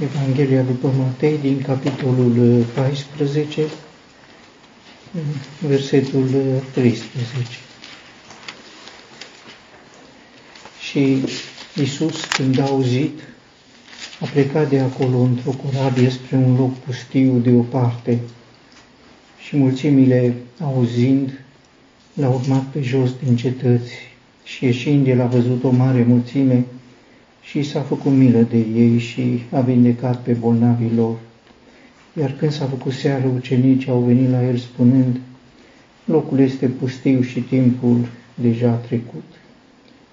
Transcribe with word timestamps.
Evanghelia 0.00 0.62
după 0.62 0.92
Matei 0.98 1.38
din 1.38 1.62
capitolul 1.62 2.64
14, 2.74 3.62
versetul 5.60 6.28
13. 6.72 7.48
Și 10.80 11.24
Isus, 11.74 12.24
când 12.24 12.58
a 12.58 12.62
auzit, 12.62 13.20
a 14.20 14.26
plecat 14.32 14.68
de 14.68 14.78
acolo 14.78 15.18
într-o 15.18 15.50
corabie 15.50 16.10
spre 16.10 16.36
un 16.36 16.56
loc 16.56 16.78
pustiu 16.78 17.38
de 17.38 17.50
o 17.50 17.62
parte 17.62 18.18
și 19.38 19.56
mulțimile, 19.56 20.34
auzind, 20.60 21.40
l-a 22.14 22.28
urmat 22.28 22.62
pe 22.62 22.82
jos 22.82 23.10
din 23.24 23.36
cetăți 23.36 23.92
și 24.44 24.64
ieșind, 24.64 25.06
el 25.06 25.20
a 25.20 25.26
văzut 25.26 25.64
o 25.64 25.70
mare 25.70 26.02
mulțime 26.02 26.64
și 27.44 27.62
s-a 27.62 27.80
făcut 27.80 28.12
milă 28.12 28.40
de 28.40 28.56
ei 28.56 28.98
și 28.98 29.42
a 29.50 29.60
vindecat 29.60 30.22
pe 30.22 30.32
bolnavii 30.32 30.94
lor. 30.96 31.16
Iar 32.18 32.32
când 32.32 32.52
s-a 32.52 32.64
făcut 32.66 32.92
seară, 32.92 33.26
ucenicii 33.34 33.90
au 33.90 34.00
venit 34.00 34.30
la 34.30 34.46
el 34.46 34.56
spunând, 34.56 35.20
locul 36.04 36.38
este 36.38 36.66
pustiu 36.66 37.22
și 37.22 37.40
timpul 37.40 38.06
deja 38.34 38.70
a 38.70 38.74
trecut. 38.74 39.24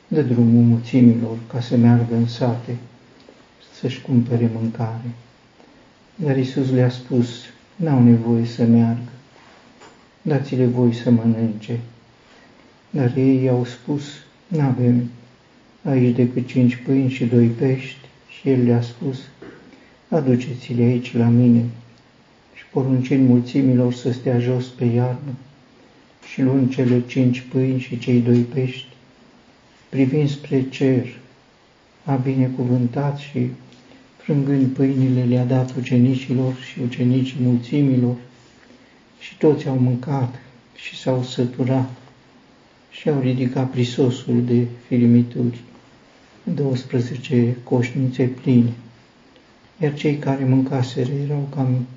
Dă 0.08 0.22
drumul 0.22 0.64
mulțimilor 0.64 1.38
ca 1.54 1.62
să 1.62 1.78
meargă 1.78 2.16
în 2.16 2.28
sate, 2.28 2.76
să-și 3.80 4.02
cumpere 4.02 4.52
mâncare. 4.54 5.12
Dar 6.16 6.38
Isus 6.38 6.72
le-a 6.72 6.90
spus, 6.90 7.28
n-au 7.76 8.04
nevoie 8.04 8.46
să 8.46 8.64
meargă, 8.64 9.12
dați-le 10.22 10.66
voi 10.66 10.94
să 10.94 11.10
mănânce. 11.10 11.80
Dar 12.90 13.14
ei 13.18 13.44
i-au 13.44 13.66
spus, 13.66 14.04
n-avem 14.48 15.10
aici 15.84 16.16
decât 16.16 16.48
cinci 16.48 16.76
pâini 16.76 17.10
și 17.10 17.26
doi 17.26 17.48
pești, 17.48 17.98
și 18.30 18.50
el 18.50 18.64
le-a 18.64 18.82
spus, 18.82 19.18
aduceți-le 20.10 20.84
aici 20.84 21.16
la 21.16 21.28
mine. 21.28 21.64
Și 22.54 22.64
poruncind 22.72 23.28
mulțimilor 23.28 23.94
să 23.94 24.12
stea 24.12 24.40
jos 24.40 24.66
pe 24.66 24.86
iarnă, 24.86 25.34
și 26.32 26.42
luând 26.42 26.74
cele 26.74 27.04
cinci 27.08 27.44
pâini 27.52 27.80
și 27.80 28.00
cei 28.00 28.20
doi 28.20 28.40
pești, 28.40 28.88
privind 29.90 30.30
spre 30.30 30.66
cer, 30.70 31.20
a 32.04 32.16
binecuvântat 32.16 33.18
și, 33.18 33.48
frângând 34.18 34.68
pâinile, 34.68 35.24
le-a 35.24 35.46
dat 35.46 35.76
ucenicilor 35.78 36.56
și 36.56 36.80
ucenicii 36.80 37.38
mulțimilor, 37.42 38.16
și 39.20 39.38
toți 39.38 39.68
au 39.68 39.78
mâncat 39.78 40.36
și 40.76 41.00
s-au 41.00 41.24
săturat 41.24 41.92
și 42.92 43.10
au 43.10 43.20
ridicat 43.20 43.70
prisosul 43.70 44.44
de 44.46 44.66
filimituri, 44.88 45.60
12 46.44 47.56
coșnițe 47.64 48.24
pline, 48.24 48.74
iar 49.82 49.94
cei 49.94 50.18
care 50.18 50.44
mâncaseră 50.46 51.12
erau 51.12 51.48
cam 51.56 51.88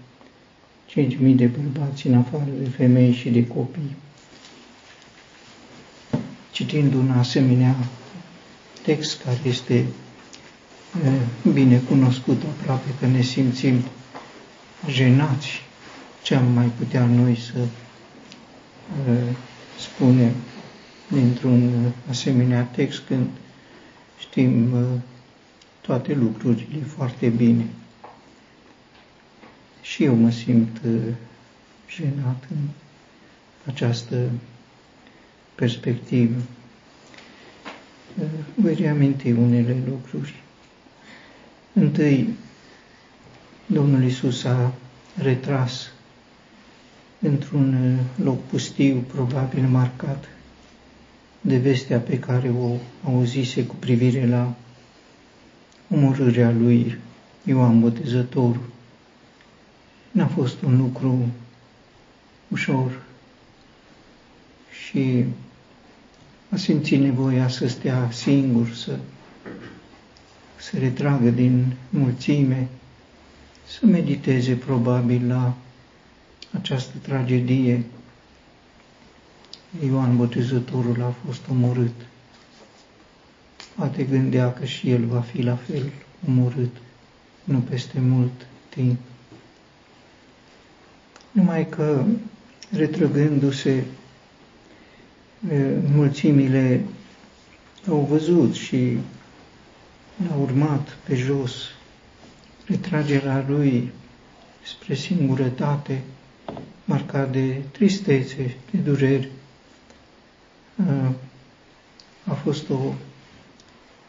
5.000 0.90 1.34
de 1.34 1.46
bărbați 1.46 2.06
în 2.06 2.14
afară 2.14 2.48
de 2.62 2.68
femei 2.68 3.12
și 3.12 3.30
de 3.30 3.46
copii. 3.46 3.96
Citind 6.52 6.94
un 6.94 7.10
asemenea 7.10 7.74
text 8.82 9.22
care 9.22 9.38
este 9.44 9.84
bine 11.52 11.78
cunoscut 11.88 12.42
aproape 12.58 12.88
că 13.00 13.06
ne 13.06 13.20
simțim 13.22 13.80
jenați 14.88 15.48
ce 16.22 16.34
am 16.34 16.52
mai 16.52 16.70
putea 16.78 17.04
noi 17.04 17.36
să 17.36 17.58
spunem 19.78 20.32
dintr-un 21.08 21.92
asemenea 22.10 22.62
text 22.62 23.02
când 23.06 23.26
știm 24.28 24.74
toate 25.80 26.14
lucrurile 26.14 26.82
foarte 26.86 27.28
bine. 27.28 27.66
Și 29.82 30.04
eu 30.04 30.14
mă 30.14 30.30
simt 30.30 30.80
jenat 31.88 32.44
în 32.50 32.68
această 33.66 34.30
perspectivă. 35.54 36.34
Voi 38.54 38.74
reaminti 38.74 39.30
unele 39.30 39.76
lucruri. 39.88 40.42
Întâi, 41.72 42.28
Domnul 43.66 44.02
Isus 44.04 44.44
a 44.44 44.72
retras 45.14 45.92
într-un 47.20 47.98
loc 48.22 48.42
pustiu, 48.46 49.04
probabil 49.12 49.62
marcat 49.62 50.28
de 51.46 51.56
vestea 51.58 51.98
pe 51.98 52.18
care 52.18 52.48
o 52.60 52.76
auzise 53.04 53.66
cu 53.66 53.74
privire 53.74 54.26
la 54.26 54.54
omorârea 55.90 56.50
lui 56.50 56.98
Ioan 57.42 57.80
Botezătorul. 57.80 58.62
N-a 60.10 60.26
fost 60.26 60.62
un 60.62 60.76
lucru 60.76 61.28
ușor 62.48 63.02
și 64.86 65.24
a 66.50 66.56
simțit 66.56 67.00
nevoia 67.00 67.48
să 67.48 67.66
stea 67.66 68.08
singur, 68.12 68.68
să 68.74 68.98
se 70.56 70.78
retragă 70.78 71.30
din 71.30 71.72
mulțime, 71.90 72.68
să 73.66 73.86
mediteze 73.86 74.54
probabil 74.54 75.26
la 75.28 75.54
această 76.52 76.92
tragedie. 77.02 77.84
Ioan 79.82 80.16
Botezătorul 80.16 81.02
a 81.02 81.14
fost 81.26 81.40
omorât. 81.50 81.94
Poate 83.76 84.02
gândea 84.04 84.52
că 84.52 84.64
și 84.64 84.90
el 84.90 85.04
va 85.04 85.20
fi 85.20 85.42
la 85.42 85.56
fel 85.56 85.92
omorât, 86.28 86.76
nu 87.44 87.58
peste 87.58 88.00
mult 88.00 88.46
timp. 88.68 88.98
Numai 91.30 91.68
că, 91.68 92.04
retrăgându-se, 92.70 93.84
mulțimile 95.94 96.84
au 97.88 98.06
văzut 98.08 98.54
și 98.54 98.98
l-au 100.28 100.40
urmat 100.42 100.96
pe 101.06 101.14
jos. 101.14 101.52
Retragerea 102.66 103.44
lui 103.48 103.92
spre 104.62 104.94
singurătate, 104.94 106.02
marcat 106.84 107.32
de 107.32 107.62
tristețe, 107.72 108.56
de 108.70 108.78
dureri, 108.78 109.28
a 112.24 112.32
fost 112.32 112.70
o 112.70 112.92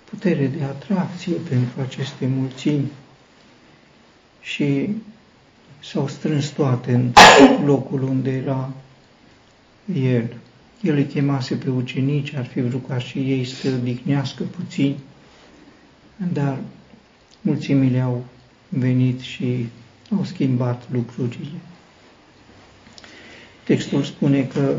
putere 0.10 0.48
de 0.48 0.64
atracție 0.64 1.34
pentru 1.34 1.82
aceste 1.82 2.28
mulțimi 2.28 2.92
și 4.42 4.90
s-au 5.84 6.08
strâns 6.08 6.48
toate 6.48 6.94
în 6.94 7.12
locul 7.66 8.04
unde 8.04 8.32
era 8.32 8.74
el. 9.94 10.34
El 10.82 10.96
îi 10.96 11.06
chemase 11.06 11.56
pe 11.56 11.70
ucenici, 11.70 12.34
ar 12.34 12.46
fi 12.46 12.62
vrut 12.62 12.88
ca 12.88 12.98
și 12.98 13.18
ei 13.18 13.46
să 13.46 13.68
odihnească 13.82 14.44
puțin, 14.44 14.96
dar 16.34 16.58
mulțimile 17.42 18.00
au 18.00 18.26
venit 18.70 19.20
și 19.20 19.68
au 20.18 20.24
schimbat 20.24 20.84
lucrurile. 20.92 21.60
Textul 23.64 24.04
spune 24.04 24.44
că 24.44 24.76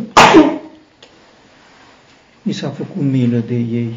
i 2.47 2.53
s-a 2.53 2.71
făcut 2.71 3.03
milă 3.03 3.39
de 3.39 3.55
ei, 3.55 3.95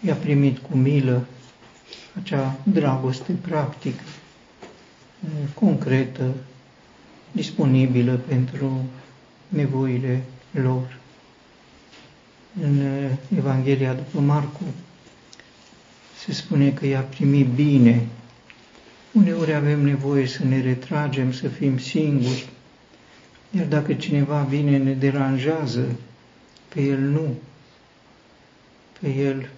i-a 0.00 0.14
primit 0.14 0.58
cu 0.58 0.76
milă 0.76 1.26
acea 2.22 2.58
dragoste 2.62 3.32
practică, 3.32 4.02
concretă, 5.54 6.34
disponibilă 7.32 8.20
pentru 8.28 8.82
nevoile 9.48 10.22
lor. 10.50 10.98
În 12.62 12.82
Evanghelia 13.36 13.92
după 13.94 14.20
Marcu 14.20 14.62
se 16.18 16.32
spune 16.32 16.70
că 16.70 16.86
i-a 16.86 17.00
primit 17.00 17.46
bine. 17.46 18.06
Uneori 19.12 19.54
avem 19.54 19.80
nevoie 19.80 20.26
să 20.26 20.44
ne 20.44 20.60
retragem, 20.60 21.32
să 21.32 21.48
fim 21.48 21.78
singuri, 21.78 22.48
iar 23.50 23.66
dacă 23.66 23.92
cineva 23.94 24.42
vine, 24.42 24.78
ne 24.78 24.92
deranjează, 24.92 25.96
pe 26.74 26.80
el 26.80 26.98
nu. 27.00 27.34
Pe 29.00 29.08
el 29.08 29.48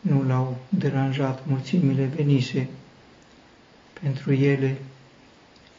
nu 0.00 0.22
l-au 0.22 0.56
deranjat, 0.68 1.46
mulțimile 1.46 2.04
venise 2.16 2.68
pentru 4.00 4.32
ele, 4.32 4.76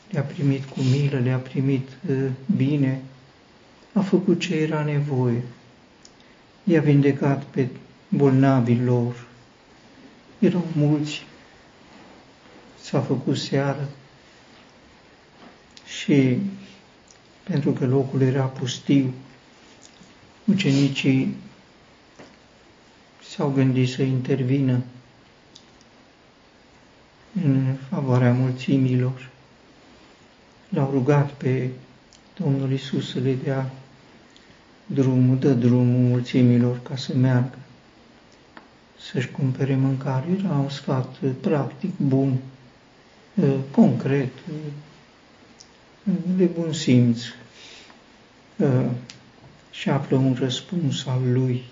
le-a 0.10 0.22
primit 0.22 0.64
cu 0.66 0.82
milă, 0.82 1.20
le-a 1.20 1.38
primit 1.38 1.88
uh, 2.10 2.30
bine, 2.56 3.02
a 3.94 4.02
făcut 4.02 4.40
ce 4.40 4.56
era 4.56 4.84
nevoie. 4.84 5.44
I-a 6.64 6.82
vindecat 6.82 7.44
pe 7.44 7.68
bolnavii 8.10 8.82
lor. 8.84 9.26
Erau 10.40 10.66
mulți. 10.76 11.26
S-a 12.82 13.00
făcut 13.02 13.38
seară 13.38 13.90
și 15.86 16.38
pentru 17.44 17.72
că 17.72 17.86
locul 17.86 18.22
era 18.22 18.44
pustiu, 18.44 19.14
ucenicii 20.48 21.36
s-au 23.24 23.50
gândit 23.52 23.90
să 23.90 24.02
intervină 24.02 24.82
în 27.44 27.76
favoarea 27.90 28.34
mulțimilor. 28.34 29.30
L-au 30.70 30.90
rugat 30.92 31.32
pe 31.32 31.70
Domnul 32.38 32.72
Isus 32.72 33.10
să 33.12 33.20
le 33.20 33.34
dea 33.44 33.72
drumul, 34.86 35.38
dă 35.38 35.54
drumul 35.54 36.10
mulțimilor 36.10 36.80
ca 36.82 36.96
să 36.96 37.14
meargă, 37.16 37.58
să-și 39.12 39.32
cumpere 39.32 39.76
mâncare. 39.76 40.26
Era 40.40 40.54
un 40.54 40.70
sfat 40.70 41.16
practic, 41.42 41.98
bun, 41.98 42.38
concret, 43.72 44.32
de 46.38 46.46
bun 46.46 46.74
simț 46.74 47.22
și 49.80 49.90
află 49.90 50.18
un 50.18 50.36
răspuns 50.40 51.06
al 51.06 51.32
lui. 51.32 51.64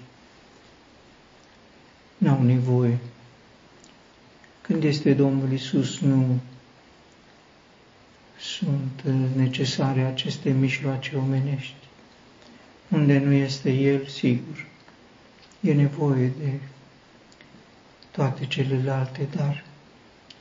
N-au 2.17 2.43
nevoie. 2.43 2.97
Când 4.61 4.83
este 4.83 5.13
Domnul 5.13 5.51
Isus, 5.51 5.99
nu 5.99 6.39
sunt 8.39 9.01
necesare 9.35 10.01
aceste 10.01 10.49
mijloace 10.49 11.15
omenești. 11.15 11.75
Unde 12.89 13.17
nu 13.17 13.31
este 13.31 13.71
El, 13.71 14.07
sigur, 14.07 14.65
e 15.59 15.73
nevoie 15.73 16.27
de 16.27 16.51
toate 18.11 18.45
celelalte, 18.45 19.27
dar 19.35 19.63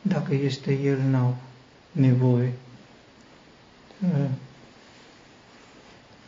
dacă 0.03 0.35
este 0.35 0.73
El, 0.73 1.01
n-au 1.01 1.37
nevoie. 1.93 2.53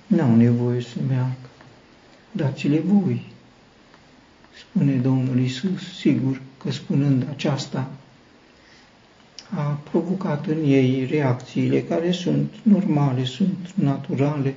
N-au 0.07 0.37
nevoie 0.37 0.81
să 0.81 0.99
meargă. 1.09 1.49
Dați-le 2.33 2.81
voi, 2.81 3.27
spune 4.59 4.95
Domnul 4.97 5.39
Isus, 5.39 5.99
sigur 5.99 6.41
că 6.59 6.71
spunând 6.71 7.27
aceasta, 7.31 7.91
a 9.51 9.81
provocat 9.91 10.47
în 10.47 10.65
ei 10.65 11.05
reacțiile 11.05 11.83
care 11.83 12.11
sunt 12.11 12.53
normale, 12.63 13.25
sunt 13.25 13.73
naturale. 13.75 14.55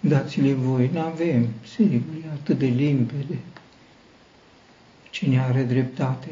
Dați-le 0.00 0.52
voi, 0.52 0.90
nu 0.92 1.00
avem, 1.00 1.48
sigur, 1.74 2.00
e 2.24 2.28
atât 2.32 2.58
de 2.58 2.66
limpede. 2.66 3.38
Cine 5.10 5.40
are 5.40 5.62
dreptate? 5.62 6.28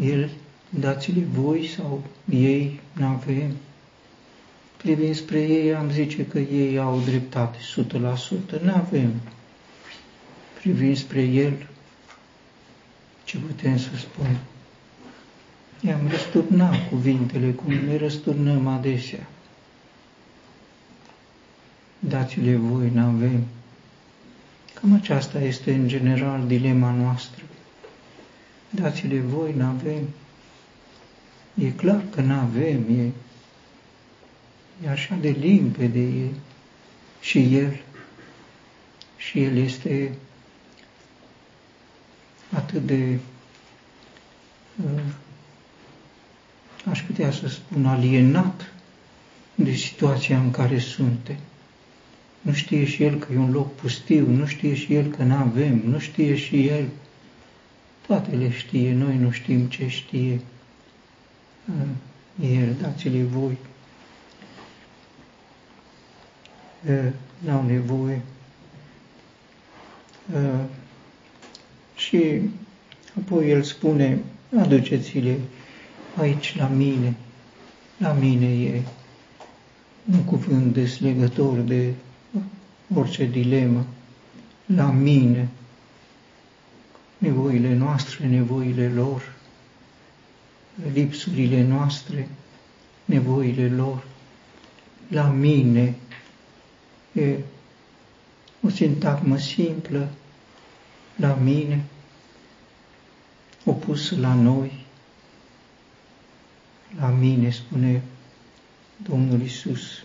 El, 0.00 0.30
dați-le 0.68 1.24
voi 1.32 1.66
sau 1.66 2.02
ei, 2.30 2.80
nu 2.92 3.06
avem. 3.06 3.50
Privind 4.82 5.14
spre 5.14 5.40
ei, 5.40 5.74
am 5.74 5.90
zice 5.90 6.26
că 6.26 6.38
ei 6.38 6.78
au 6.78 7.00
dreptate, 7.00 7.58
100%, 8.58 8.60
nu 8.62 8.74
avem. 8.74 9.12
Privind 10.60 10.96
spre 10.96 11.22
el, 11.22 11.68
ce 13.24 13.38
putem 13.38 13.78
să 13.78 13.88
spunem? 13.96 14.36
I-am 15.80 16.08
răsturnat 16.08 16.88
cuvintele, 16.88 17.50
cum 17.50 17.72
le 17.86 17.96
răsturnăm 17.98 18.66
adesea. 18.66 19.26
Dați-le 21.98 22.56
voi, 22.56 22.90
n-avem. 22.94 23.44
Cam 24.74 24.94
aceasta 24.94 25.40
este, 25.40 25.74
în 25.74 25.88
general, 25.88 26.46
dilema 26.46 26.90
noastră. 26.90 27.42
Dați-le 28.70 29.20
voi, 29.20 29.54
n-avem. 29.56 30.08
E 31.54 31.70
clar 31.70 32.02
că 32.10 32.20
n-avem, 32.20 32.84
e, 32.98 33.10
e 34.84 34.88
așa 34.88 35.14
de 35.20 35.28
limpede, 35.28 36.00
e 36.00 36.28
și 37.20 37.56
El. 37.56 37.80
Și 39.16 39.42
El 39.42 39.56
este 39.56 40.12
atât 42.52 42.86
de 42.86 43.18
uh, 44.84 45.02
aș 46.90 47.02
putea 47.02 47.30
să 47.30 47.48
spun, 47.48 47.86
alienat 47.86 48.72
de 49.54 49.72
situația 49.72 50.38
în 50.38 50.50
care 50.50 50.78
suntem. 50.78 51.36
Nu 52.40 52.52
știe 52.52 52.84
și 52.84 53.02
el 53.02 53.18
că 53.18 53.32
e 53.32 53.38
un 53.38 53.50
loc 53.50 53.74
pustiu, 53.74 54.26
nu 54.30 54.46
știe 54.46 54.74
și 54.74 54.94
el 54.94 55.06
că 55.06 55.22
nu 55.22 55.34
avem, 55.34 55.82
nu 55.84 55.98
știe 55.98 56.36
și 56.36 56.66
el. 56.66 56.88
Toate 58.06 58.36
le 58.36 58.50
știe, 58.50 58.92
noi 58.94 59.16
nu 59.16 59.30
știm 59.30 59.66
ce 59.66 59.88
știe. 59.88 60.40
El, 62.40 62.74
dați-le 62.80 63.22
voi. 63.22 63.58
N-au 67.38 67.62
nevoie. 67.66 68.22
Și 71.94 72.40
apoi 73.18 73.50
el 73.50 73.62
spune, 73.62 74.18
aduceți-le 74.58 75.38
aici 76.16 76.56
la 76.56 76.66
mine, 76.66 77.14
la 77.98 78.12
mine 78.12 78.64
e 78.64 78.82
un 80.12 80.24
cuvânt 80.24 80.72
deslegător 80.72 81.58
de 81.58 81.94
orice 82.94 83.24
dilemă, 83.24 83.86
la 84.66 84.90
mine, 84.90 85.48
nevoile 87.18 87.74
noastre, 87.74 88.26
nevoile 88.26 88.88
lor, 88.88 89.32
lipsurile 90.92 91.62
noastre, 91.62 92.28
nevoile 93.04 93.68
lor, 93.68 94.04
la 95.08 95.28
mine, 95.28 95.94
e 97.12 97.38
o 98.62 98.68
sintagmă 98.68 99.38
simplă, 99.38 100.08
la 101.16 101.34
mine, 101.34 101.84
opusă 103.64 104.16
la 104.20 104.34
noi, 104.34 104.72
la 106.98 107.08
mine, 107.08 107.50
spune 107.50 108.02
Domnul 109.08 109.42
Isus. 109.42 110.02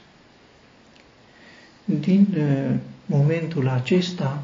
Din 1.86 2.28
uh, 2.38 2.76
momentul 3.06 3.68
acesta, 3.68 4.44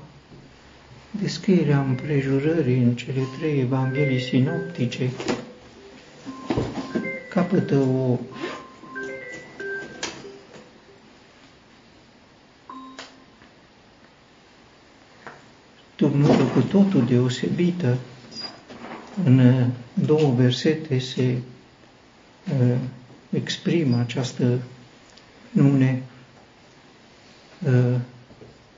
descrierea 1.22 1.82
împrejurării 1.82 2.78
în 2.78 2.96
cele 2.96 3.22
trei 3.38 3.60
evanghelii 3.60 4.22
sinoptice 4.22 5.12
capătă 7.30 7.78
o 7.78 8.20
cu 16.54 16.60
totul 16.60 17.06
deosebită. 17.06 17.98
În 19.24 19.40
uh, 19.40 19.66
două 19.94 20.34
versete 20.36 21.00
se 21.00 21.38
uh, 22.62 22.76
exprimă 23.30 23.98
această 24.00 24.60
nune. 25.52 26.04
Uh, 27.66 28.00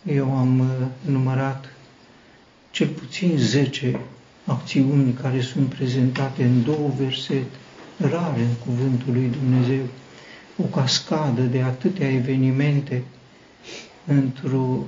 eu 0.06 0.38
am 0.38 0.60
uh, 0.60 0.68
numărat 1.06 1.66
cel 2.72 2.88
puțin 2.88 3.38
10 3.38 4.00
acțiuni 4.46 5.14
care 5.14 5.42
sunt 5.42 5.74
prezentate 5.74 6.44
în 6.44 6.64
două 6.64 6.92
versete, 6.98 7.46
rare 7.98 8.42
în 8.42 8.54
cuvântul 8.66 9.14
lui 9.14 9.30
Dumnezeu, 9.42 9.86
o 10.58 10.64
cascadă 10.64 11.42
de 11.42 11.62
atâtea 11.62 12.12
evenimente 12.12 13.04
într-un 14.06 14.84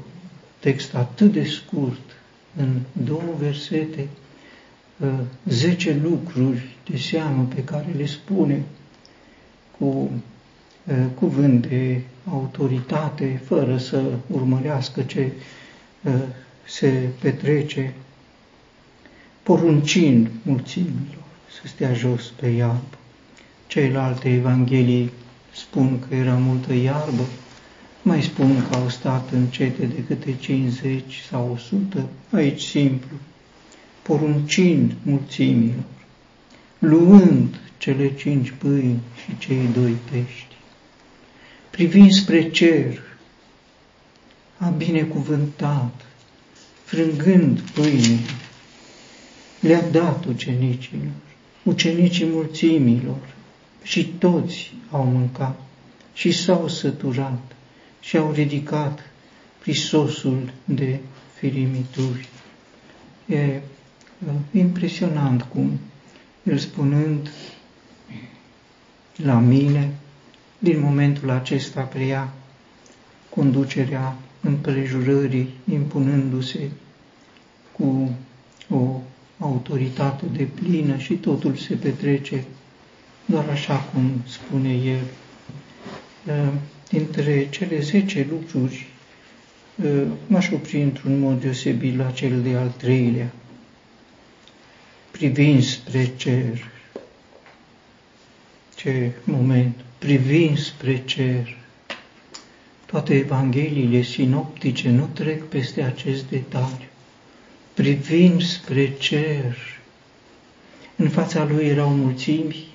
text 0.59 0.95
atât 0.95 1.31
de 1.31 1.43
scurt, 1.43 2.06
în 2.57 2.79
două 3.05 3.35
versete, 3.39 4.07
Uh, 5.01 5.09
zece 5.45 5.99
lucruri 6.03 6.75
de 6.89 6.97
seamă 6.97 7.47
pe 7.55 7.63
care 7.63 7.85
le 7.97 8.05
spune 8.05 8.63
cu 9.77 9.85
uh, 9.85 11.05
cuvânt 11.15 11.67
de 11.67 12.01
autoritate, 12.31 13.41
fără 13.45 13.77
să 13.77 14.03
urmărească 14.27 15.01
ce 15.01 15.31
uh, 16.03 16.13
se 16.67 17.09
petrece, 17.21 17.93
poruncind 19.43 20.29
mulțimilor 20.41 21.23
să 21.61 21.67
stea 21.67 21.93
jos 21.93 22.25
pe 22.39 22.47
iarbă. 22.47 22.97
Celelalte 23.67 24.29
evanghelii 24.29 25.11
spun 25.53 25.99
că 26.07 26.15
era 26.15 26.33
multă 26.33 26.73
iarbă, 26.73 27.23
mai 28.07 28.21
spun 28.21 28.67
că 28.69 28.75
au 28.75 28.89
stat 28.89 29.31
în 29.31 29.45
cete 29.45 29.85
de 29.85 30.03
câte 30.07 30.35
50 30.39 31.03
sau 31.29 31.51
100, 31.53 32.09
aici 32.31 32.61
simplu, 32.61 33.15
poruncind 34.01 34.93
mulțimilor, 35.03 35.83
luând 36.79 37.59
cele 37.77 38.15
cinci 38.15 38.53
pâini 38.57 38.99
și 39.23 39.37
cei 39.37 39.67
doi 39.73 39.95
pești, 40.11 40.55
privind 41.69 42.11
spre 42.11 42.49
cer, 42.49 43.01
a 44.57 44.67
binecuvântat, 44.69 46.05
frângând 46.83 47.59
pâinile, 47.59 48.35
le-a 49.59 49.81
dat 49.91 50.25
ucenicilor, 50.25 51.11
ucenicii 51.63 52.25
mulțimilor, 52.25 53.35
și 53.83 54.05
toți 54.05 54.73
au 54.91 55.03
mâncat 55.03 55.59
și 56.13 56.31
s-au 56.31 56.67
săturat 56.67 57.55
și 58.07 58.17
au 58.17 58.31
ridicat 58.31 58.99
prisosul 59.59 60.51
de 60.65 60.99
firimituri. 61.33 62.27
E 63.25 63.61
impresionant 64.51 65.41
cum 65.41 65.79
el 66.43 66.57
spunând 66.57 67.31
la 69.15 69.39
mine, 69.39 69.93
din 70.59 70.79
momentul 70.79 71.29
acesta 71.29 71.81
preia 71.81 72.33
conducerea 73.29 74.15
împrejurării, 74.41 75.49
impunându-se 75.71 76.69
cu 77.71 78.15
o 78.69 79.01
autoritate 79.39 80.25
de 80.31 80.43
plină 80.43 80.97
și 80.97 81.13
totul 81.13 81.55
se 81.55 81.75
petrece 81.75 82.43
doar 83.25 83.49
așa 83.49 83.75
cum 83.75 84.21
spune 84.27 84.73
el. 84.73 85.03
Ă, 86.87 86.97
dintre 86.97 87.47
cele 87.49 87.79
zece 87.79 88.27
lucruri, 88.29 88.87
ă, 89.85 90.05
m-aș 90.27 90.49
opri 90.51 90.81
într-un 90.81 91.19
mod 91.19 91.41
deosebit 91.41 91.97
la 91.97 92.11
cel 92.11 92.41
de 92.41 92.55
al 92.55 92.73
treilea, 92.77 93.31
privind 95.11 95.63
spre 95.63 96.11
cer. 96.15 96.71
Ce 98.75 99.11
moment, 99.23 99.75
privind 99.97 100.57
spre 100.57 101.01
cer. 101.05 101.57
Toate 102.85 103.15
Evangheliile 103.15 104.01
sinoptice 104.01 104.89
nu 104.89 105.09
trec 105.13 105.43
peste 105.43 105.81
acest 105.81 106.29
detaliu. 106.29 106.87
Privind 107.73 108.41
spre 108.41 108.93
cer. 108.97 109.57
În 110.95 111.09
fața 111.09 111.43
lui 111.43 111.65
erau 111.65 111.89
mulțimi, 111.89 112.66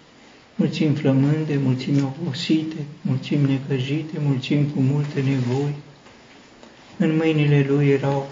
mulțimi 0.62 0.94
flămânde, 0.94 1.56
mulțimi 1.56 2.00
obosite, 2.00 2.76
mulțimi 3.00 3.50
necăjite, 3.50 4.18
mulțimi 4.18 4.70
cu 4.74 4.80
multe 4.80 5.20
nevoi. 5.20 5.74
În 6.96 7.16
mâinile 7.16 7.66
lui 7.68 7.88
erau 7.88 8.28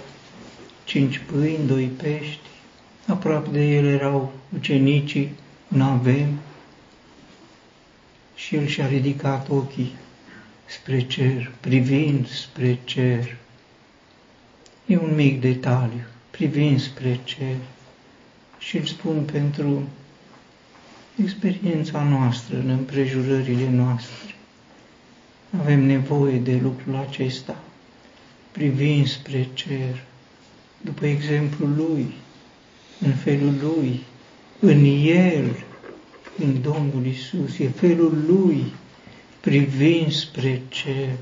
cinci 0.84 1.20
pâini, 1.26 1.66
doi 1.66 1.84
pești, 1.84 2.48
aproape 3.06 3.50
de 3.50 3.64
el 3.64 3.86
erau 3.86 4.32
ucenicii, 4.54 5.30
un 5.72 5.80
avem, 5.80 6.38
și 8.34 8.56
el 8.56 8.66
și-a 8.66 8.86
ridicat 8.86 9.48
ochii 9.48 9.92
spre 10.66 11.06
cer, 11.06 11.52
privind 11.60 12.28
spre 12.28 12.78
cer. 12.84 13.36
E 14.86 14.96
un 14.96 15.14
mic 15.14 15.40
detaliu, 15.40 16.04
privind 16.30 16.80
spre 16.80 17.20
cer. 17.24 17.56
Și 18.58 18.76
îl 18.76 18.84
spun 18.84 19.22
pentru 19.32 19.88
experiența 21.16 22.02
noastră, 22.02 22.56
în 22.56 22.68
împrejurările 22.68 23.70
noastre. 23.70 24.34
Avem 25.60 25.84
nevoie 25.84 26.38
de 26.38 26.58
lucrul 26.62 27.06
acesta, 27.08 27.56
privind 28.50 29.08
spre 29.08 29.48
cer, 29.52 30.02
după 30.80 31.06
exemplul 31.06 31.74
lui, 31.76 32.14
în 33.00 33.12
felul 33.12 33.54
lui, 33.62 34.00
în 34.60 34.84
el, 35.04 35.64
în 36.38 36.62
Domnul 36.62 37.06
Isus, 37.06 37.58
e 37.58 37.68
felul 37.68 38.24
lui, 38.26 38.72
privind 39.40 40.12
spre 40.12 40.62
cer. 40.68 41.16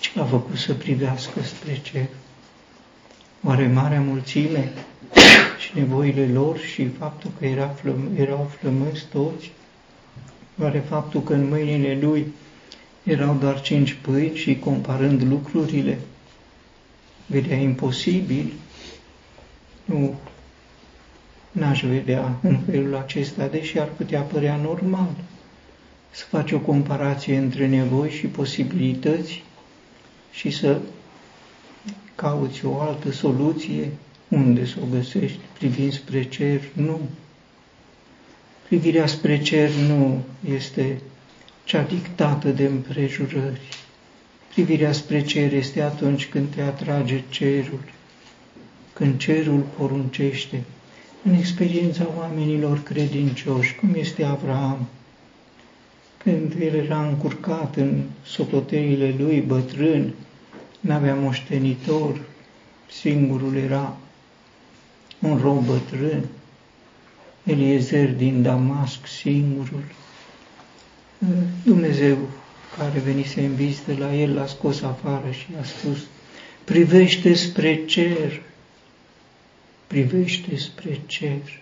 Ce 0.00 0.20
a 0.20 0.24
făcut 0.24 0.56
să 0.56 0.74
privească 0.74 1.42
spre 1.42 1.80
cer? 1.82 2.06
Oare 3.44 3.66
marea 3.66 4.00
mulțime 4.00 4.72
și 5.70 5.78
nevoile 5.78 6.26
lor 6.26 6.58
și 6.58 6.88
faptul 6.88 7.30
că 7.38 7.46
era 7.46 7.68
flăm, 7.68 8.08
erau 8.16 8.50
flămânzi 8.58 9.06
toți? 9.06 9.50
Oare 10.60 10.78
faptul 10.78 11.22
că 11.22 11.32
în 11.32 11.48
mâinile 11.48 11.98
lui 12.00 12.26
erau 13.02 13.34
doar 13.40 13.60
cinci 13.60 13.92
pâini 13.92 14.36
și 14.36 14.58
comparând 14.58 15.22
lucrurile, 15.22 15.98
vedea 17.26 17.56
imposibil? 17.56 18.52
Nu, 19.84 20.14
n-aș 21.52 21.84
vedea 21.84 22.38
în 22.42 22.58
felul 22.58 22.96
acesta, 22.96 23.46
deși 23.46 23.78
ar 23.78 23.88
putea 23.88 24.20
părea 24.20 24.56
normal 24.56 25.10
să 26.10 26.24
faci 26.28 26.52
o 26.52 26.58
comparație 26.58 27.36
între 27.36 27.66
nevoi 27.68 28.10
și 28.10 28.26
posibilități 28.26 29.42
și 30.32 30.50
să 30.50 30.78
cauți 32.14 32.64
o 32.64 32.80
altă 32.80 33.10
soluție, 33.10 33.88
unde 34.30 34.66
să 34.66 34.76
o 34.82 34.86
găsești, 34.96 35.38
privind 35.58 35.92
spre 35.92 36.22
cer, 36.22 36.60
nu. 36.72 37.00
Privirea 38.66 39.06
spre 39.06 39.42
cer 39.42 39.70
nu 39.88 40.22
este 40.54 41.00
cea 41.64 41.82
dictată 41.82 42.48
de 42.48 42.64
împrejurări. 42.64 43.60
Privirea 44.52 44.92
spre 44.92 45.22
cer 45.22 45.52
este 45.52 45.82
atunci 45.82 46.26
când 46.26 46.54
te 46.54 46.62
atrage 46.62 47.22
cerul, 47.28 47.80
când 48.92 49.18
cerul 49.18 49.64
poruncește. 49.76 50.62
În 51.24 51.34
experiența 51.34 52.06
oamenilor 52.18 52.82
credincioși, 52.82 53.74
cum 53.74 53.94
este 53.94 54.24
Avraam, 54.24 54.88
când 56.16 56.54
el 56.60 56.74
era 56.74 57.06
încurcat 57.06 57.76
în 57.76 58.02
socoteile 58.24 59.14
lui, 59.18 59.40
bătrân, 59.40 60.14
n-avea 60.80 61.14
moștenitor, 61.14 62.20
singurul 62.90 63.56
era 63.56 63.96
un 65.20 65.38
rob 65.42 65.64
bătrân, 65.64 66.24
Eliezer 67.44 68.12
din 68.12 68.42
Damasc, 68.42 69.06
singurul. 69.06 69.84
Dumnezeu 71.64 72.18
care 72.78 72.98
venise 72.98 73.40
în 73.40 73.54
vizită 73.54 73.94
la 73.98 74.14
el 74.14 74.34
l-a 74.34 74.46
scos 74.46 74.82
afară 74.82 75.30
și 75.30 75.46
a 75.60 75.64
spus, 75.64 75.98
privește 76.64 77.34
spre 77.34 77.84
cer, 77.84 78.42
privește 79.86 80.56
spre 80.56 81.00
cer. 81.06 81.60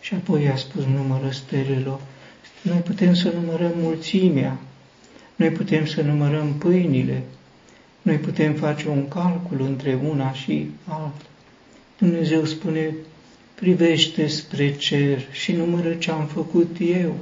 Și 0.00 0.14
apoi 0.14 0.48
a 0.48 0.56
spus, 0.56 0.84
numără 0.84 1.30
stelelor, 1.30 2.00
noi 2.62 2.78
putem 2.78 3.14
să 3.14 3.32
numărăm 3.34 3.72
mulțimea, 3.76 4.58
noi 5.36 5.50
putem 5.50 5.86
să 5.86 6.02
numărăm 6.02 6.52
pâinile, 6.52 7.22
noi 8.02 8.16
putem 8.16 8.54
face 8.54 8.88
un 8.88 9.08
calcul 9.08 9.60
între 9.60 9.98
una 10.08 10.32
și 10.32 10.70
alta. 10.84 11.24
Dumnezeu 11.98 12.44
spune, 12.44 12.94
privește 13.54 14.26
spre 14.26 14.76
cer 14.76 15.26
și 15.32 15.52
numără 15.52 15.94
ce 15.94 16.10
am 16.10 16.26
făcut 16.26 16.76
eu, 16.80 17.16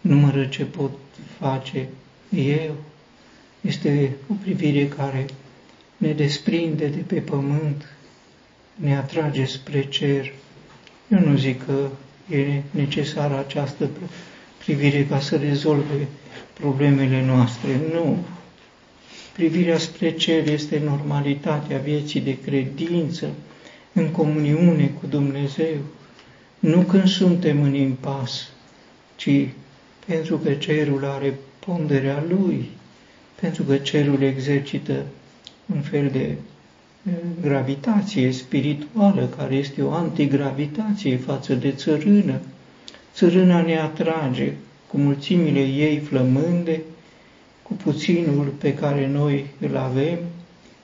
numără 0.00 0.44
ce 0.44 0.64
pot 0.64 0.90
face 1.38 1.88
eu. 2.36 2.74
Este 3.60 4.10
o 4.30 4.34
privire 4.42 4.88
care 4.88 5.26
ne 5.96 6.12
desprinde 6.12 6.86
de 6.86 7.00
pe 7.06 7.20
pământ, 7.20 7.96
ne 8.74 8.96
atrage 8.96 9.44
spre 9.44 9.84
cer. 9.88 10.32
Eu 11.08 11.18
nu 11.18 11.36
zic 11.36 11.64
că 11.64 11.88
e 12.34 12.62
necesară 12.70 13.38
această 13.38 13.90
privire 14.64 15.06
ca 15.06 15.20
să 15.20 15.36
rezolve 15.36 16.06
problemele 16.52 17.24
noastre. 17.24 17.80
Nu. 17.92 18.18
Privirea 19.32 19.78
spre 19.78 20.12
cer 20.12 20.48
este 20.48 20.82
normalitatea 20.84 21.78
vieții 21.78 22.20
de 22.20 22.38
credință, 22.38 23.30
în 23.92 24.08
comuniune 24.10 24.90
cu 25.00 25.06
Dumnezeu. 25.06 25.76
Nu 26.58 26.80
când 26.80 27.06
suntem 27.06 27.62
în 27.62 27.74
impas, 27.74 28.48
ci 29.16 29.48
pentru 30.06 30.38
că 30.38 30.52
cerul 30.52 31.04
are 31.04 31.34
ponderea 31.58 32.24
lui, 32.28 32.70
pentru 33.40 33.62
că 33.62 33.76
cerul 33.76 34.22
exercită 34.22 35.02
un 35.74 35.80
fel 35.80 36.08
de 36.12 36.34
eh, 37.06 37.12
gravitație 37.42 38.32
spirituală, 38.32 39.28
care 39.36 39.54
este 39.54 39.82
o 39.82 39.92
antigravitație 39.92 41.16
față 41.16 41.54
de 41.54 41.70
țărână. 41.70 42.40
Țărâna 43.14 43.62
ne 43.62 43.78
atrage 43.78 44.52
cu 44.86 44.96
mulțimile 44.96 45.60
ei 45.60 45.98
flămânde, 45.98 46.80
cu 47.62 47.72
puținul 47.72 48.52
pe 48.58 48.74
care 48.74 49.08
noi 49.08 49.46
îl 49.60 49.76
avem, 49.76 50.18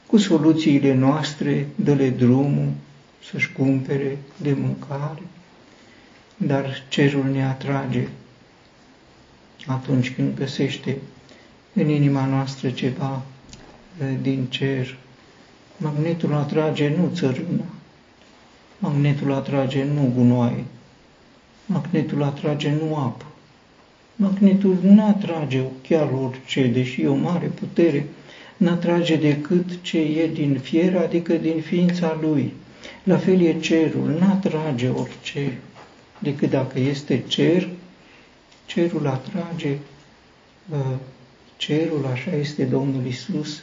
cu 0.06 0.16
soluțiile 0.16 0.94
noastre, 0.94 1.66
dă-le 1.74 2.08
drumul 2.08 2.68
să-și 3.30 3.52
cumpere 3.52 4.18
de 4.36 4.52
mâncare, 4.52 5.22
dar 6.36 6.84
cerul 6.88 7.24
ne 7.24 7.44
atrage 7.44 8.08
atunci 9.66 10.14
când 10.14 10.36
găsește 10.36 10.96
în 11.72 11.88
inima 11.88 12.24
noastră 12.26 12.70
ceva 12.70 13.22
din 14.22 14.44
cer. 14.44 14.96
Magnetul 15.76 16.34
atrage 16.34 16.88
nu 16.88 17.10
țărâna, 17.14 17.64
magnetul 18.78 19.32
atrage 19.32 19.84
nu 19.84 20.12
gunoaie, 20.14 20.64
magnetul 21.66 22.22
atrage 22.22 22.70
nu 22.70 22.96
apă, 22.96 23.24
magnetul 24.16 24.78
nu 24.82 25.06
atrage 25.06 25.62
chiar 25.88 26.10
orice, 26.12 26.66
deși 26.66 27.02
e 27.02 27.08
o 27.08 27.14
mare 27.14 27.46
putere, 27.46 28.06
nu 28.56 28.70
atrage 28.70 29.16
decât 29.16 29.82
ce 29.82 29.98
e 29.98 30.30
din 30.32 30.58
fier, 30.58 30.96
adică 30.96 31.34
din 31.34 31.60
ființa 31.60 32.18
lui. 32.20 32.52
La 33.08 33.18
fel 33.18 33.40
e 33.40 33.60
cerul, 33.60 34.08
nu 34.08 34.26
atrage 34.30 34.88
orice, 34.88 35.58
decât 36.18 36.50
dacă 36.50 36.78
este 36.78 37.24
cer, 37.28 37.68
cerul 38.66 39.06
atrage 39.06 39.78
uh, 40.68 40.96
cerul, 41.56 42.06
așa 42.12 42.30
este 42.30 42.64
Domnul 42.64 43.06
Isus, 43.06 43.62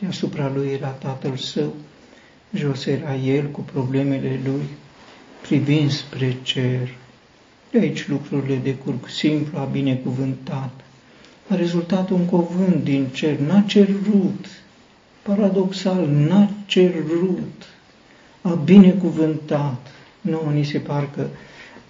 deasupra 0.00 0.52
lui 0.54 0.68
era 0.68 0.88
Tatăl 0.88 1.36
Său, 1.36 1.74
jos 2.54 2.84
era 2.84 3.14
El 3.14 3.46
cu 3.46 3.60
problemele 3.60 4.40
Lui, 4.44 4.68
privind 5.40 5.90
spre 5.90 6.36
cer, 6.42 6.94
De 7.70 7.78
aici 7.78 8.08
lucrurile 8.08 8.56
decurg 8.56 9.08
simplu, 9.08 9.58
a 9.58 9.64
binecuvântat. 9.64 10.80
A 11.48 11.54
rezultat 11.54 12.10
un 12.10 12.26
cuvânt 12.26 12.84
din 12.84 13.06
cer, 13.06 13.38
n-a 13.38 13.60
cerut, 13.60 14.46
paradoxal, 15.22 16.06
n-a 16.06 16.50
cerut, 16.66 17.75
a 18.46 18.54
binecuvântat. 18.54 19.86
Nu, 20.20 20.50
ni 20.52 20.64
se 20.64 20.78
par 20.78 21.10
că 21.10 21.26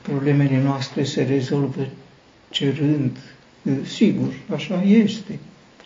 problemele 0.03 0.63
noastre 0.63 1.05
se 1.05 1.23
rezolvă 1.23 1.87
cerând. 2.51 3.17
Sigur, 3.85 4.33
așa 4.55 4.83
este. 4.83 5.39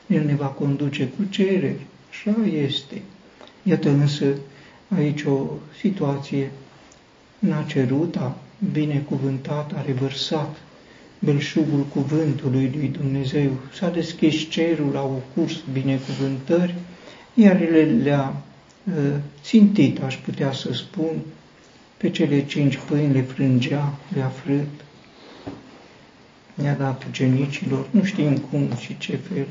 El 0.07 0.25
ne 0.25 0.35
va 0.35 0.47
conduce 0.47 1.05
cu 1.05 1.25
cereri, 1.31 1.87
așa 2.11 2.37
este. 2.67 3.03
Iată 3.62 3.89
însă 3.89 4.25
aici 4.97 5.23
o 5.23 5.47
situație 5.81 6.50
n-a 7.39 7.62
cerut, 7.62 8.17
a 8.17 8.37
binecuvântat, 8.73 9.73
a 9.77 9.83
revărsat 9.87 10.57
belșugul 11.19 11.87
cuvântului 11.93 12.71
lui 12.75 12.89
Dumnezeu. 12.89 13.50
S-a 13.73 13.89
deschis 13.89 14.49
cerul, 14.49 14.97
au 14.97 15.23
curs 15.35 15.62
binecuvântări, 15.73 16.75
iar 17.35 17.62
el 17.62 18.03
le-a 18.03 18.35
ă, 18.37 18.50
țintit, 19.43 20.03
aș 20.03 20.17
putea 20.17 20.53
să 20.53 20.73
spun, 20.73 21.17
pe 21.97 22.11
cele 22.11 22.47
cinci 22.47 22.77
pâini 22.77 23.13
le 23.13 23.23
frângea, 23.23 23.99
le-a 24.15 24.29
frât, 24.29 24.69
ne-a 26.55 26.75
dat 26.75 27.05
ucenicilor, 27.09 27.87
nu 27.91 28.05
știm 28.05 28.37
cum 28.37 28.69
și 28.79 28.99
ce 28.99 29.17
fel. 29.17 29.47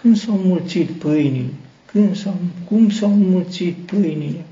Când 0.00 0.16
s-au 0.16 0.36
mulțit 0.36 0.90
pâinile, 0.90 1.52
când 1.86 2.16
s-au, 2.16 2.36
cum 2.68 2.90
s-au 2.90 3.10
mulțit 3.10 3.76
pâinile, 3.76 4.44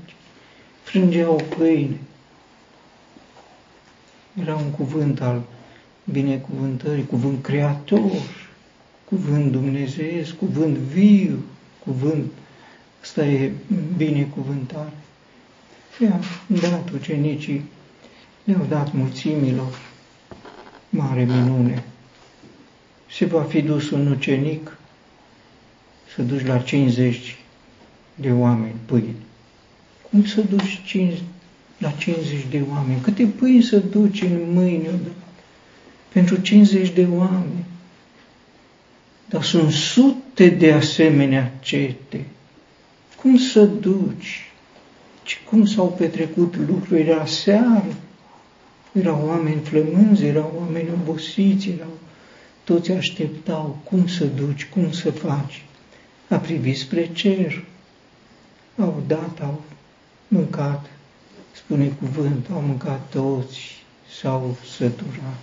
frângeau 0.83 1.41
pâine. 1.57 1.97
Era 4.41 4.55
un 4.55 4.69
cuvânt 4.69 5.21
al 5.21 5.43
binecuvântării, 6.03 7.05
cuvânt 7.05 7.43
creator, 7.43 8.11
cuvânt 9.03 9.51
dumnezeiesc, 9.51 10.35
cuvânt 10.35 10.77
viu, 10.77 11.43
cuvânt, 11.83 12.31
ăsta 13.01 13.25
e 13.25 13.51
binecuvântare. 13.97 14.93
Le-a 15.97 16.19
dat 16.61 16.89
ucenicii, 16.89 17.63
le-au 18.43 18.65
dat 18.69 18.93
mulțimilor, 18.93 19.79
mare 20.89 21.23
minune. 21.23 21.83
Se 23.09 23.25
va 23.25 23.41
fi 23.41 23.61
dus 23.61 23.89
un 23.89 24.07
ucenic 24.11 24.77
să 26.15 26.21
duci 26.21 26.45
la 26.45 26.57
50 26.57 27.37
de 28.15 28.31
oameni 28.31 28.75
pâini. 28.85 29.15
Cum 30.09 30.25
să 30.25 30.41
duci 30.41 30.81
5, 30.85 31.13
la 31.77 31.91
50 31.91 32.45
de 32.49 32.63
oameni? 32.69 33.01
Câte 33.01 33.25
pâini 33.25 33.61
să 33.63 33.77
duci 33.77 34.21
în 34.21 34.53
mâini 34.53 34.89
pentru 36.13 36.35
50 36.35 36.89
de 36.89 37.07
oameni? 37.11 37.65
Dar 39.29 39.43
sunt 39.43 39.71
sute 39.71 40.49
de 40.49 40.73
asemenea 40.73 41.51
cete. 41.61 42.25
Cum 43.21 43.37
să 43.37 43.65
duci? 43.65 44.51
Și 45.23 45.43
cum 45.49 45.65
s-au 45.65 45.87
petrecut 45.87 46.55
lucrurile? 46.67 47.09
Era 47.09 47.25
seară, 47.25 47.93
erau 48.91 49.23
oameni 49.27 49.61
flămânzi, 49.61 50.25
erau 50.25 50.53
oameni 50.59 50.89
obosiți, 50.89 51.69
erau, 51.69 51.97
toți 52.63 52.91
așteptau 52.91 53.79
cum 53.83 54.07
să 54.07 54.25
duci, 54.25 54.65
cum 54.65 54.91
să 54.91 55.11
faci. 55.11 55.65
A 56.29 56.35
privit 56.35 56.77
spre 56.77 57.09
cer, 57.13 57.63
au 58.77 59.03
dat, 59.07 59.39
au 59.41 59.61
mâncat, 60.27 60.85
spune 61.51 61.87
cuvânt, 61.87 62.47
au 62.53 62.61
mâncat 62.61 63.09
toți, 63.09 63.83
s-au 64.21 64.57
săturat. 64.77 65.39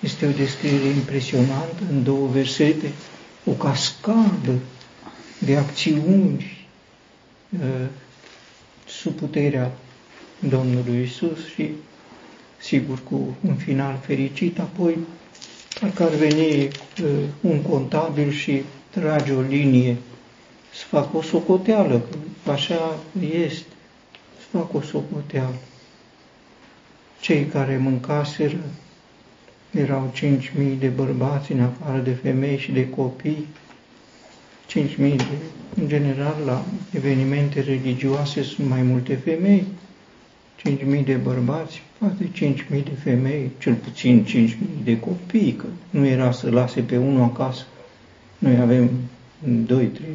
Este 0.00 0.26
o 0.26 0.30
descriere 0.30 0.86
impresionantă 0.86 1.82
în 1.90 2.02
două 2.02 2.28
versete, 2.28 2.92
o 3.44 3.50
cascadă 3.50 4.58
de 5.38 5.56
acțiuni 5.56 6.34
uh, 6.34 6.57
sub 8.86 9.12
puterea 9.12 9.72
Domnului 10.38 11.02
Isus 11.02 11.46
și, 11.54 11.70
sigur, 12.60 13.02
cu 13.02 13.36
un 13.46 13.54
final 13.54 13.98
fericit. 14.02 14.58
Apoi, 14.58 14.98
parcă 15.80 16.02
ar 16.02 16.14
veni 16.14 16.64
uh, 16.64 17.08
un 17.40 17.62
contabil 17.62 18.30
și 18.30 18.62
trage 18.90 19.32
o 19.32 19.40
linie, 19.40 19.96
să 20.74 20.84
fac 20.88 21.14
o 21.14 21.22
socoteală, 21.22 22.02
că 22.44 22.50
așa 22.50 22.98
este, 23.20 23.66
să 24.38 24.58
fac 24.58 24.74
o 24.74 24.80
socoteală. 24.80 25.54
Cei 27.20 27.44
care 27.44 27.76
mâncaseră 27.76 28.60
erau 29.70 30.12
5.000 30.14 30.78
de 30.78 30.88
bărbați 30.88 31.52
în 31.52 31.60
afară 31.60 31.98
de 31.98 32.10
femei 32.10 32.58
și 32.58 32.72
de 32.72 32.88
copii, 32.88 33.46
5.000 34.68 34.96
de, 34.96 35.24
în 35.80 35.88
general, 35.88 36.36
la 36.46 36.64
evenimente 36.92 37.60
religioase 37.60 38.42
sunt 38.42 38.68
mai 38.68 38.82
multe 38.82 39.14
femei, 39.14 39.64
5.000 40.68 41.04
de 41.04 41.14
bărbați, 41.14 41.82
poate 41.98 42.30
5.000 42.34 42.68
de 42.68 42.96
femei, 43.02 43.50
cel 43.58 43.74
puțin 43.74 44.24
5.000 44.24 44.84
de 44.84 44.98
copii, 44.98 45.52
că 45.52 45.66
nu 45.90 46.06
era 46.06 46.32
să 46.32 46.50
lase 46.50 46.80
pe 46.80 46.96
unul 46.96 47.22
acasă. 47.22 47.66
Noi 48.38 48.56
avem 48.56 48.90
2-3 49.66 49.68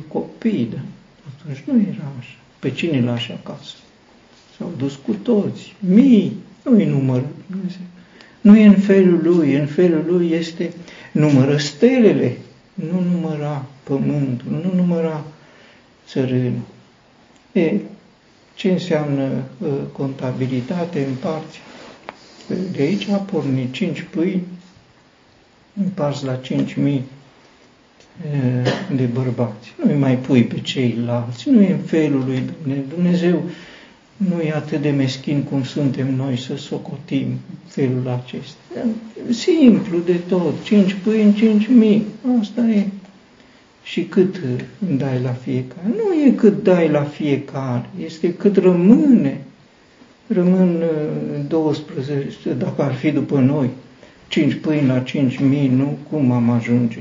copii, 0.07 0.67
dar 0.71 0.83
atunci 1.35 1.63
nu 1.65 1.73
era 1.73 2.11
așa. 2.19 2.37
Pe 2.59 2.71
cine 2.71 3.01
lași 3.01 3.31
acasă? 3.31 3.75
S-au 4.57 4.73
dus 4.77 4.99
cu 5.05 5.13
toți, 5.13 5.75
mii, 5.79 6.33
nu-i 6.63 6.85
număr 6.85 7.23
Dumnezeu. 7.49 7.81
Nu 8.41 8.57
e 8.57 8.65
în 8.65 8.73
felul 8.73 9.19
lui, 9.23 9.55
în 9.55 9.65
felul 9.65 10.03
lui 10.07 10.31
este 10.31 10.73
numără 11.11 11.57
stelele, 11.57 12.37
nu 12.73 12.99
număra 13.11 13.65
pământul, 13.83 14.51
nu 14.51 14.73
număra 14.75 15.23
țărânul. 16.07 16.61
E, 17.51 17.73
ce 18.55 18.71
înseamnă 18.71 19.43
uh, 19.57 19.69
contabilitate 19.91 21.05
în 21.05 21.15
parți? 21.15 21.59
De 22.71 22.81
aici 22.81 23.07
a 23.07 23.17
pornit 23.17 23.73
cinci 23.73 24.01
pâini 24.01 24.43
împarți 25.73 26.25
la 26.25 26.35
cinci 26.35 26.73
mii 26.73 27.03
de 28.95 29.05
bărbați. 29.05 29.73
Nu-i 29.85 29.97
mai 29.97 30.17
pui 30.17 30.43
pe 30.43 30.61
ceilalți, 30.61 31.49
nu 31.49 31.61
e 31.61 31.71
în 31.71 31.79
felul 31.79 32.23
lui 32.25 32.43
Dumnezeu. 32.63 32.83
Dumnezeu 32.89 33.43
nu 34.17 34.41
e 34.41 34.53
atât 34.53 34.81
de 34.81 34.89
meschin 34.89 35.43
cum 35.43 35.63
suntem 35.63 36.15
noi 36.15 36.37
să 36.37 36.55
socotim 36.55 37.27
felul 37.65 38.21
acesta. 38.23 38.57
Simplu 39.29 39.99
de 40.05 40.13
tot, 40.27 40.53
cinci 40.63 40.95
pâini, 41.03 41.33
cinci 41.33 41.67
mii, 41.67 42.05
asta 42.39 42.61
e. 42.61 42.87
Și 43.83 44.03
cât 44.03 44.41
dai 44.97 45.21
la 45.23 45.31
fiecare? 45.31 45.87
Nu 45.87 46.13
e 46.27 46.31
cât 46.31 46.63
dai 46.63 46.89
la 46.89 47.03
fiecare, 47.03 47.89
este 48.05 48.33
cât 48.33 48.57
rămâne. 48.57 49.41
Rămân 50.27 50.83
12, 51.47 52.53
dacă 52.57 52.81
ar 52.81 52.93
fi 52.93 53.11
după 53.11 53.39
noi, 53.39 53.69
5 54.27 54.53
pâini 54.53 54.87
la 54.87 54.99
5 54.99 55.39
mii, 55.39 55.67
nu? 55.67 55.97
Cum 56.09 56.31
am 56.31 56.49
ajunge? 56.49 56.99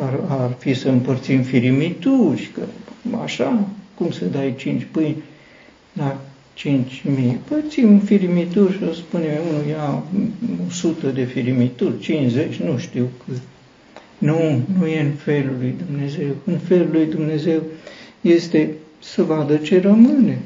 Ar, 0.00 0.20
ar 0.28 0.50
fi 0.58 0.74
să 0.74 0.88
împărțim 0.88 1.42
firimituri, 1.42 2.50
că 2.54 2.62
așa, 3.22 3.68
cum 3.94 4.10
să 4.10 4.24
dai 4.24 4.54
5 4.56 4.86
pâini 4.90 5.16
la 5.92 6.20
5.000. 6.56 7.36
Pățim 7.48 7.98
firimituri 7.98 8.72
și 8.72 8.82
o 8.90 8.92
spune 8.92 9.40
unul 9.50 9.66
ia 9.66 10.02
100 10.68 11.06
de 11.06 11.24
firimituri, 11.24 11.98
50, 12.00 12.56
nu 12.56 12.78
știu 12.78 13.08
cât. 13.24 13.40
Nu, 14.18 14.62
nu 14.78 14.86
e 14.86 15.00
în 15.00 15.12
felul 15.12 15.56
lui 15.58 15.74
Dumnezeu. 15.86 16.36
În 16.44 16.58
felul 16.58 16.88
lui 16.92 17.06
Dumnezeu 17.06 17.62
este 18.20 18.70
să 18.98 19.22
vadă 19.22 19.56
ce 19.56 19.80
rămâne. 19.80 20.38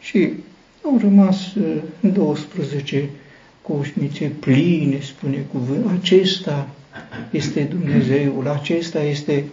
Și 0.00 0.30
au 0.84 0.98
rămas 1.00 1.52
12 2.00 2.96
uh, 2.96 3.08
coșnițe 3.62 4.26
pline, 4.40 5.00
spune 5.00 5.46
cuvânt. 5.52 5.86
Acesta 6.00 6.68
este 7.30 7.62
Dumnezeul, 7.62 8.48
acesta 8.48 9.02
este 9.02 9.44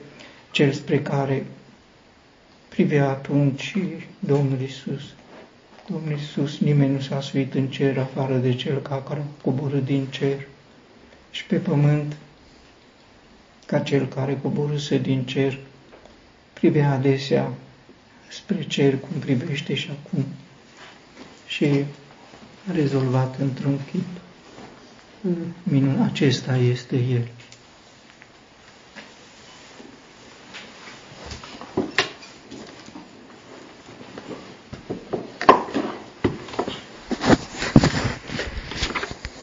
cel 0.51 0.71
spre 0.71 0.99
care 0.99 1.45
privea 2.69 3.09
atunci 3.09 3.75
Domnul 4.19 4.57
Isus. 4.65 5.01
Domnul 5.91 6.11
Iisus, 6.11 6.57
nimeni 6.59 6.93
nu 6.93 6.99
s-a 6.99 7.21
suit 7.21 7.53
în 7.53 7.67
cer 7.67 7.97
afară 7.97 8.37
de 8.37 8.55
cel 8.55 8.77
care 8.81 9.19
a 9.19 9.41
coborât 9.41 9.85
din 9.85 10.05
cer 10.05 10.47
și 11.31 11.45
pe 11.45 11.55
pământ, 11.57 12.15
ca 13.65 13.79
cel 13.79 14.07
care 14.07 14.39
coborâse 14.41 14.97
din 14.97 15.23
cer, 15.25 15.59
privea 16.53 16.91
adesea 16.91 17.53
spre 18.29 18.63
cer 18.63 18.99
cum 18.99 19.19
privește 19.19 19.73
și 19.73 19.89
acum 19.89 20.25
și 21.47 21.65
a 22.69 22.71
rezolvat 22.71 23.39
într-un 23.39 23.79
chip. 23.91 24.07
Minun, 25.63 26.01
acesta 26.01 26.57
este 26.57 26.95
El. 26.95 27.27